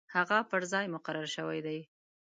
[0.15, 1.79] هغه پر ځای مقرر شوی دی.